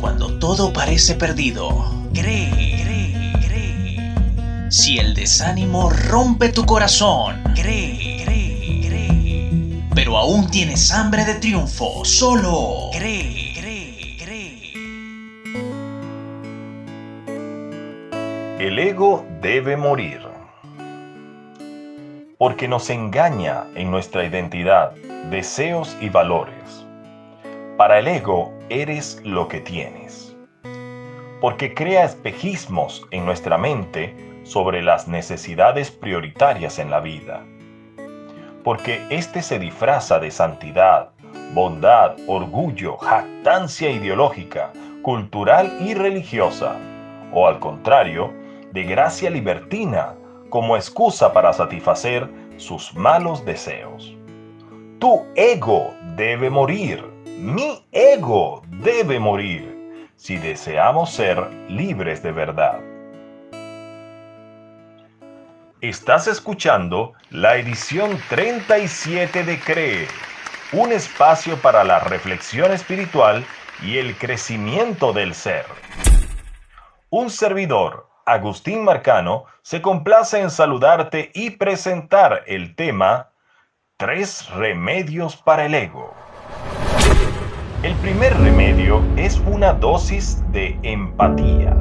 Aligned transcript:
Cuando 0.00 0.38
todo 0.38 0.72
parece 0.72 1.14
perdido, 1.14 1.68
cree, 2.12 2.50
cree, 2.82 3.32
cree. 3.46 4.70
Si 4.70 4.98
el 4.98 5.14
desánimo 5.14 5.90
rompe 5.90 6.50
tu 6.50 6.64
corazón, 6.64 7.42
cree, 7.54 8.22
cree, 8.24 8.80
cree. 8.86 9.82
Pero 9.94 10.18
aún 10.18 10.50
tienes 10.50 10.92
hambre 10.92 11.24
de 11.24 11.34
triunfo, 11.34 12.04
solo 12.04 12.90
cree. 12.92 13.44
El 18.64 18.78
ego 18.78 19.26
debe 19.42 19.76
morir. 19.76 20.22
Porque 22.38 22.66
nos 22.66 22.88
engaña 22.88 23.64
en 23.74 23.90
nuestra 23.90 24.24
identidad, 24.24 24.92
deseos 25.30 25.94
y 26.00 26.08
valores. 26.08 26.83
Para 27.76 27.98
el 27.98 28.06
ego 28.06 28.52
eres 28.68 29.20
lo 29.24 29.48
que 29.48 29.58
tienes. 29.58 30.36
Porque 31.40 31.74
crea 31.74 32.04
espejismos 32.04 33.04
en 33.10 33.26
nuestra 33.26 33.58
mente 33.58 34.14
sobre 34.44 34.80
las 34.80 35.08
necesidades 35.08 35.90
prioritarias 35.90 36.78
en 36.78 36.88
la 36.88 37.00
vida. 37.00 37.44
Porque 38.62 39.04
éste 39.10 39.42
se 39.42 39.58
disfraza 39.58 40.20
de 40.20 40.30
santidad, 40.30 41.10
bondad, 41.52 42.14
orgullo, 42.28 42.96
jactancia 42.96 43.90
ideológica, 43.90 44.70
cultural 45.02 45.76
y 45.80 45.94
religiosa. 45.94 46.76
O 47.32 47.48
al 47.48 47.58
contrario, 47.58 48.32
de 48.70 48.84
gracia 48.84 49.30
libertina 49.30 50.14
como 50.48 50.76
excusa 50.76 51.32
para 51.32 51.52
satisfacer 51.52 52.30
sus 52.56 52.94
malos 52.94 53.44
deseos. 53.44 54.16
Tu 55.00 55.24
ego 55.34 55.92
debe 56.14 56.48
morir 56.50 57.13
mi 57.38 57.84
ego 57.90 58.62
debe 58.68 59.18
morir 59.18 60.10
si 60.16 60.36
deseamos 60.36 61.12
ser 61.12 61.52
libres 61.68 62.22
de 62.22 62.30
verdad. 62.32 62.80
Estás 65.80 66.28
escuchando 66.28 67.12
la 67.30 67.56
edición 67.56 68.18
37 68.28 69.44
de 69.44 69.58
CREE, 69.58 70.08
un 70.72 70.92
espacio 70.92 71.60
para 71.60 71.82
la 71.82 71.98
reflexión 72.00 72.72
espiritual 72.72 73.44
y 73.82 73.98
el 73.98 74.16
crecimiento 74.16 75.12
del 75.12 75.34
ser. 75.34 75.66
Un 77.10 77.30
servidor, 77.30 78.08
Agustín 78.24 78.84
Marcano, 78.84 79.44
se 79.62 79.82
complace 79.82 80.40
en 80.40 80.50
saludarte 80.50 81.32
y 81.34 81.50
presentar 81.50 82.44
el 82.46 82.76
tema 82.76 83.30
Tres 83.96 84.48
remedios 84.50 85.36
para 85.36 85.66
el 85.66 85.74
ego. 85.74 86.23
Primer 88.04 88.36
remedio 88.36 89.02
es 89.16 89.40
una 89.46 89.72
dosis 89.72 90.44
de 90.52 90.78
empatía. 90.82 91.74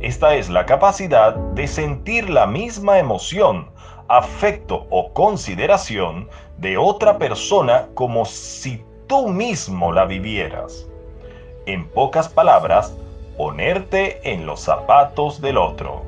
Esta 0.00 0.36
es 0.36 0.48
la 0.48 0.64
capacidad 0.64 1.34
de 1.34 1.66
sentir 1.66 2.30
la 2.30 2.46
misma 2.46 3.00
emoción, 3.00 3.68
afecto 4.06 4.86
o 4.90 5.12
consideración 5.12 6.28
de 6.58 6.78
otra 6.78 7.18
persona 7.18 7.88
como 7.94 8.24
si 8.26 8.80
tú 9.08 9.26
mismo 9.26 9.90
la 9.90 10.04
vivieras. 10.04 10.88
En 11.66 11.88
pocas 11.88 12.28
palabras, 12.28 12.96
ponerte 13.36 14.20
en 14.22 14.46
los 14.46 14.60
zapatos 14.60 15.40
del 15.40 15.58
otro. 15.58 16.02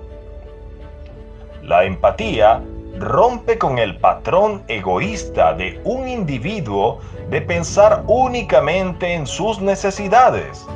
La 1.65 1.83
empatía 1.83 2.63
rompe 2.99 3.59
con 3.59 3.79
el 3.79 3.99
patrón 3.99 4.63
egoísta 4.69 5.53
de 5.55 5.81
un 5.85 6.09
individuo 6.09 7.01
de 7.31 7.43
pensar 7.43 8.05
únicamente 8.07 9.13
en 9.13 9.27
sus 9.27 9.61
necesidades. 9.61 10.67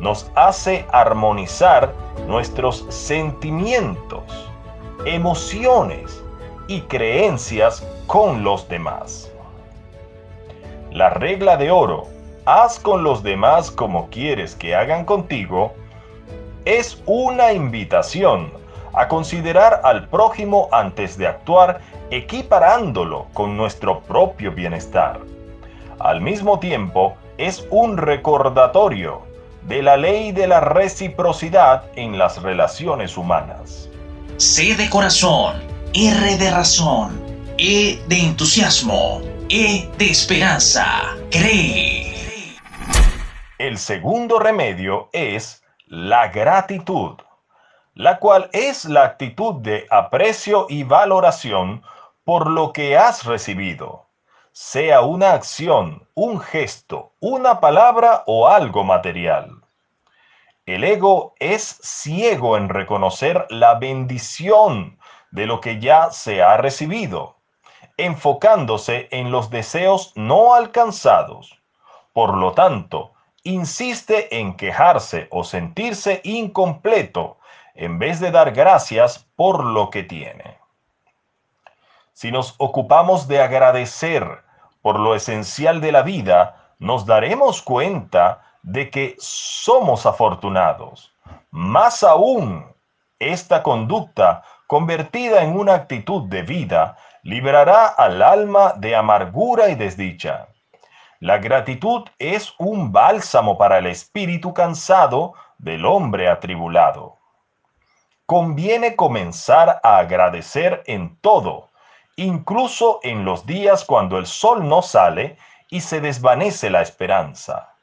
Nos 0.00 0.30
hace 0.34 0.84
armonizar 0.90 1.92
nuestros 2.26 2.84
sentimientos, 2.88 4.22
emociones 5.04 6.22
y 6.66 6.80
creencias 6.82 7.86
con 8.06 8.42
los 8.42 8.68
demás. 8.68 9.30
La 10.90 11.10
regla 11.10 11.56
de 11.56 11.70
oro, 11.70 12.08
haz 12.44 12.78
con 12.78 13.04
los 13.04 13.22
demás 13.22 13.70
como 13.70 14.08
quieres 14.10 14.54
que 14.56 14.74
hagan 14.74 15.04
contigo, 15.04 15.72
es 16.64 17.02
una 17.06 17.52
invitación 17.52 18.61
a 18.94 19.08
considerar 19.08 19.80
al 19.84 20.08
prójimo 20.08 20.68
antes 20.72 21.16
de 21.16 21.26
actuar 21.26 21.80
equiparándolo 22.10 23.26
con 23.32 23.56
nuestro 23.56 24.00
propio 24.00 24.52
bienestar. 24.52 25.20
Al 25.98 26.20
mismo 26.20 26.58
tiempo, 26.58 27.14
es 27.38 27.66
un 27.70 27.96
recordatorio 27.96 29.22
de 29.66 29.82
la 29.82 29.96
ley 29.96 30.32
de 30.32 30.46
la 30.46 30.60
reciprocidad 30.60 31.84
en 31.96 32.18
las 32.18 32.42
relaciones 32.42 33.16
humanas. 33.16 33.88
C 34.36 34.74
de 34.74 34.90
corazón, 34.90 35.56
R 35.94 36.36
de 36.36 36.50
razón, 36.50 37.20
E 37.58 38.02
de 38.08 38.18
entusiasmo, 38.18 39.20
E 39.48 39.88
de 39.98 40.10
esperanza, 40.10 40.86
cree. 41.30 42.12
El 43.58 43.78
segundo 43.78 44.38
remedio 44.38 45.08
es 45.12 45.62
la 45.86 46.28
gratitud 46.28 47.12
la 47.94 48.18
cual 48.18 48.48
es 48.52 48.84
la 48.86 49.04
actitud 49.04 49.56
de 49.56 49.86
aprecio 49.90 50.66
y 50.68 50.84
valoración 50.84 51.82
por 52.24 52.48
lo 52.48 52.72
que 52.72 52.96
has 52.96 53.24
recibido, 53.24 54.06
sea 54.52 55.02
una 55.02 55.32
acción, 55.32 56.06
un 56.14 56.40
gesto, 56.40 57.12
una 57.20 57.60
palabra 57.60 58.22
o 58.26 58.48
algo 58.48 58.84
material. 58.84 59.62
El 60.64 60.84
ego 60.84 61.34
es 61.40 61.80
ciego 61.82 62.56
en 62.56 62.68
reconocer 62.68 63.46
la 63.50 63.74
bendición 63.74 64.98
de 65.32 65.46
lo 65.46 65.60
que 65.60 65.80
ya 65.80 66.10
se 66.12 66.42
ha 66.42 66.56
recibido, 66.56 67.36
enfocándose 67.96 69.08
en 69.10 69.32
los 69.32 69.50
deseos 69.50 70.12
no 70.14 70.54
alcanzados. 70.54 71.60
Por 72.12 72.36
lo 72.36 72.52
tanto, 72.52 73.12
insiste 73.42 74.38
en 74.38 74.54
quejarse 74.54 75.26
o 75.30 75.42
sentirse 75.42 76.20
incompleto 76.24 77.38
en 77.74 77.98
vez 77.98 78.20
de 78.20 78.30
dar 78.30 78.52
gracias 78.52 79.26
por 79.36 79.64
lo 79.64 79.90
que 79.90 80.02
tiene. 80.02 80.58
Si 82.12 82.30
nos 82.30 82.54
ocupamos 82.58 83.26
de 83.28 83.40
agradecer 83.40 84.42
por 84.82 84.98
lo 84.98 85.14
esencial 85.14 85.80
de 85.80 85.92
la 85.92 86.02
vida, 86.02 86.74
nos 86.78 87.06
daremos 87.06 87.62
cuenta 87.62 88.42
de 88.62 88.90
que 88.90 89.16
somos 89.18 90.06
afortunados. 90.06 91.12
Más 91.50 92.02
aún, 92.02 92.66
esta 93.18 93.62
conducta, 93.62 94.42
convertida 94.66 95.42
en 95.42 95.58
una 95.58 95.74
actitud 95.74 96.28
de 96.28 96.42
vida, 96.42 96.96
liberará 97.22 97.86
al 97.86 98.20
alma 98.22 98.74
de 98.76 98.96
amargura 98.96 99.68
y 99.68 99.74
desdicha. 99.74 100.48
La 101.20 101.38
gratitud 101.38 102.04
es 102.18 102.52
un 102.58 102.92
bálsamo 102.92 103.56
para 103.56 103.78
el 103.78 103.86
espíritu 103.86 104.52
cansado 104.52 105.34
del 105.58 105.86
hombre 105.86 106.28
atribulado 106.28 107.21
conviene 108.32 108.96
comenzar 108.96 109.78
a 109.82 109.98
agradecer 109.98 110.82
en 110.86 111.18
todo, 111.18 111.68
incluso 112.16 112.98
en 113.02 113.26
los 113.26 113.44
días 113.44 113.84
cuando 113.84 114.16
el 114.16 114.24
sol 114.24 114.66
no 114.66 114.80
sale 114.80 115.36
y 115.68 115.82
se 115.82 116.00
desvanece 116.00 116.70
la 116.70 116.80
esperanza. 116.80 117.74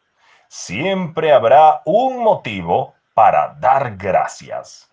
Siempre 0.48 1.32
habrá 1.34 1.84
un 1.86 2.24
motivo 2.24 2.96
para 3.14 3.50
dar 3.60 3.96
gracias. 3.96 4.90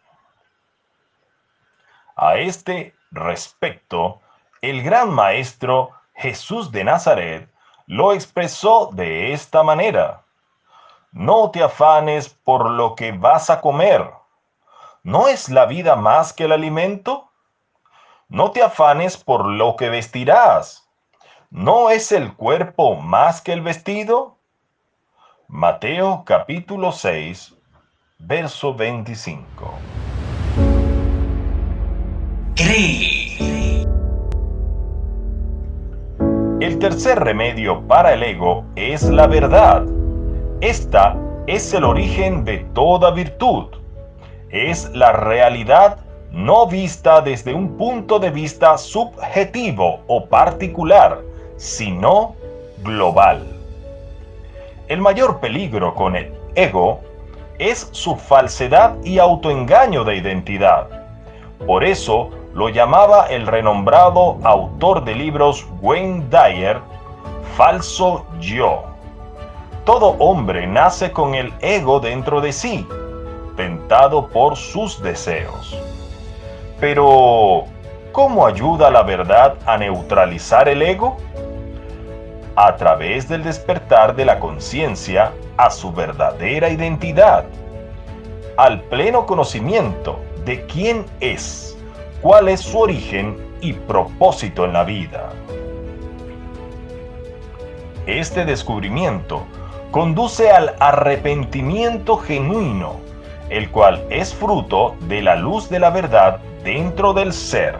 A 2.16 2.37
este 2.37 2.95
respecto, 3.11 4.21
el 4.61 4.83
gran 4.83 5.09
maestro 5.09 5.92
Jesús 6.16 6.71
de 6.71 6.84
Nazaret 6.84 7.48
lo 7.86 8.13
expresó 8.13 8.91
de 8.92 9.33
esta 9.33 9.63
manera. 9.63 10.21
No 11.13 11.51
te 11.51 11.63
afanes 11.63 12.28
por 12.28 12.69
lo 12.69 12.95
que 12.95 13.13
vas 13.13 13.48
a 13.48 13.63
comer 13.63 14.16
¿No 15.07 15.29
es 15.29 15.51
la 15.51 15.67
vida 15.67 15.95
más 15.95 16.33
que 16.33 16.47
el 16.47 16.53
alimento? 16.53 17.31
No 18.29 18.51
te 18.51 18.65
afanes 18.65 19.17
por 19.17 19.47
lo 19.47 19.77
que 19.77 19.89
vestirás. 19.89 20.91
¿No 21.49 21.91
es 21.91 22.11
el 22.11 22.35
cuerpo 22.35 22.97
más 22.97 23.41
que 23.41 23.53
el 23.53 23.61
vestido? 23.61 24.39
Mateo 25.47 26.25
capítulo 26.27 26.91
6, 26.91 27.55
verso 28.19 28.75
25. 28.75 29.75
Cree. 32.57 33.87
El 36.59 36.81
tercer 36.81 37.21
remedio 37.21 37.87
para 37.87 38.13
el 38.13 38.25
ego 38.25 38.65
es 38.75 39.05
la 39.05 39.29
verdad. 39.29 39.87
Esta 40.61 41.17
es 41.47 41.73
el 41.75 41.85
origen 41.85 42.45
de 42.45 42.59
toda 42.75 43.13
virtud 43.13 43.85
es 44.51 44.91
la 44.91 45.13
realidad 45.13 45.98
no 46.31 46.66
vista 46.66 47.21
desde 47.21 47.54
un 47.54 47.77
punto 47.77 48.19
de 48.19 48.31
vista 48.31 48.77
subjetivo 48.77 50.01
o 50.07 50.27
particular, 50.27 51.21
sino 51.57 52.34
global. 52.83 53.43
El 54.89 55.01
mayor 55.01 55.41
peligro 55.41 55.95
con 55.95 56.15
el 56.15 56.33
ego 56.54 57.01
es 57.59 57.89
su 57.93 58.16
falsedad 58.16 58.97
y 59.03 59.19
autoengaño 59.19 60.04
de 60.04 60.16
identidad. 60.16 60.89
Por 61.66 61.84
eso 61.84 62.31
lo 62.54 62.69
llamaba 62.69 63.27
el 63.27 63.47
renombrado 63.47 64.39
autor 64.43 65.04
de 65.04 65.15
libros 65.15 65.66
Wayne 65.81 66.25
Dyer, 66.31 66.81
falso 67.57 68.27
yo. 68.39 68.84
Todo 69.84 70.16
hombre 70.19 70.66
nace 70.66 71.13
con 71.13 71.34
el 71.34 71.53
ego 71.60 72.01
dentro 72.01 72.41
de 72.41 72.53
sí, 72.53 72.87
tentado 73.57 74.29
por 74.29 74.57
sus 74.57 75.03
deseos. 75.03 75.77
Pero, 76.79 77.65
¿cómo 78.13 78.47
ayuda 78.47 78.91
la 78.91 79.03
verdad 79.03 79.57
a 79.67 79.77
neutralizar 79.79 80.69
el 80.69 80.83
ego? 80.83 81.17
A 82.55 82.77
través 82.77 83.29
del 83.29 83.43
despertar 83.43 84.15
de 84.15 84.25
la 84.25 84.39
conciencia 84.39 85.33
a 85.57 85.71
su 85.71 85.93
verdadera 85.93 86.69
identidad, 86.69 87.45
al 88.57 88.83
pleno 88.83 89.27
conocimiento 89.27 90.21
de 90.45 90.65
quién 90.67 91.05
es, 91.21 91.77
cuál 92.23 92.49
es 92.49 92.61
su 92.61 92.79
origen 92.79 93.37
y 93.61 93.73
propósito 93.73 94.65
en 94.65 94.73
la 94.73 94.85
vida. 94.85 95.31
Este 98.07 98.45
descubrimiento 98.45 99.45
conduce 99.91 100.51
al 100.51 100.75
arrepentimiento 100.79 102.17
genuino, 102.19 103.01
el 103.51 103.71
cual 103.71 104.04
es 104.10 104.34
fruto 104.34 104.97
de 105.03 105.22
la 105.22 105.37
luz 105.37 105.69
de 105.69 105.78
la 105.78 105.91
verdad 105.91 106.41
dentro 106.65 107.13
del 107.13 107.33
ser. 107.33 107.77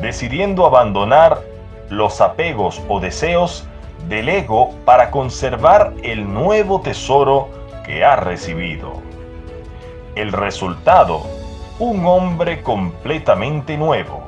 Decidiendo 0.00 0.66
abandonar 0.66 1.40
los 1.88 2.20
apegos 2.20 2.80
o 2.88 3.00
deseos 3.00 3.66
del 4.08 4.28
ego 4.28 4.70
para 4.84 5.10
conservar 5.10 5.92
el 6.02 6.32
nuevo 6.32 6.80
tesoro 6.80 7.48
que 7.84 8.04
ha 8.04 8.16
recibido. 8.16 8.92
El 10.14 10.32
resultado, 10.32 11.22
un 11.78 12.06
hombre 12.06 12.62
completamente 12.62 13.76
nuevo, 13.76 14.22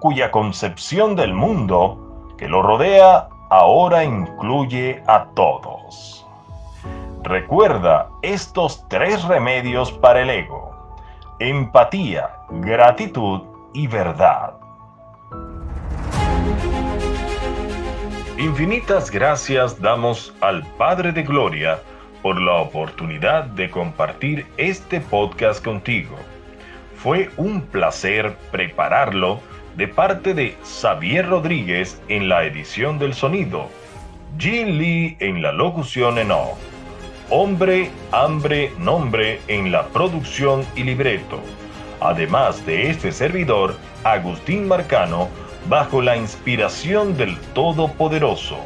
cuya 0.00 0.30
concepción 0.30 1.16
del 1.16 1.34
mundo 1.34 2.34
que 2.36 2.48
lo 2.48 2.62
rodea 2.62 3.28
ahora 3.50 4.04
incluye 4.04 5.02
a 5.06 5.26
todos. 5.34 6.23
Recuerda 7.24 8.10
estos 8.20 8.86
tres 8.90 9.24
remedios 9.24 9.90
para 9.90 10.20
el 10.20 10.28
ego. 10.28 10.76
Empatía, 11.38 12.36
gratitud 12.50 13.40
y 13.72 13.86
verdad. 13.86 14.52
Infinitas 18.36 19.10
gracias 19.10 19.80
damos 19.80 20.34
al 20.42 20.66
Padre 20.76 21.12
de 21.12 21.22
Gloria 21.22 21.78
por 22.20 22.38
la 22.38 22.56
oportunidad 22.56 23.44
de 23.44 23.70
compartir 23.70 24.46
este 24.58 25.00
podcast 25.00 25.64
contigo. 25.64 26.16
Fue 26.98 27.30
un 27.38 27.62
placer 27.62 28.36
prepararlo 28.50 29.40
de 29.76 29.88
parte 29.88 30.34
de 30.34 30.58
Xavier 30.62 31.26
Rodríguez 31.26 32.02
en 32.08 32.28
la 32.28 32.44
edición 32.44 32.98
del 32.98 33.14
sonido, 33.14 33.70
Jin 34.38 34.76
Lee 34.76 35.16
en 35.20 35.40
la 35.40 35.52
locución 35.52 36.18
en 36.18 36.30
off, 36.30 36.73
Hombre, 37.30 37.90
Hambre, 38.12 38.70
Nombre 38.78 39.40
en 39.48 39.72
la 39.72 39.86
producción 39.88 40.64
y 40.76 40.82
libreto, 40.82 41.40
además 42.00 42.64
de 42.66 42.90
este 42.90 43.12
servidor, 43.12 43.76
Agustín 44.04 44.68
Marcano, 44.68 45.30
bajo 45.68 46.02
la 46.02 46.16
inspiración 46.16 47.16
del 47.16 47.38
Todopoderoso. 47.54 48.58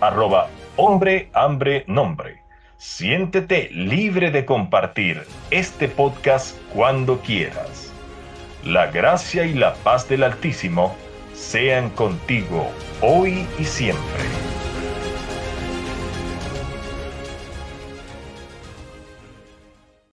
arroba 0.00 0.48
hombre, 0.74 1.28
hambre, 1.32 1.84
nombre. 1.86 2.42
Siéntete 2.76 3.70
libre 3.72 4.32
de 4.32 4.44
compartir 4.44 5.22
este 5.50 5.86
podcast 5.86 6.58
cuando 6.74 7.20
quieras. 7.20 7.92
La 8.64 8.88
gracia 8.88 9.44
y 9.44 9.54
la 9.54 9.74
paz 9.74 10.08
del 10.08 10.24
Altísimo 10.24 10.96
sean 11.40 11.90
contigo 11.90 12.70
hoy 13.00 13.46
y 13.58 13.64
siempre. 13.64 14.39